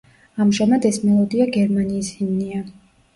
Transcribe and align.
ამჟამად 0.43 0.87
ეს 0.89 0.95
მელოდია 1.09 1.47
გერმანიის 1.57 2.09
ჰიმნია. 2.15 2.63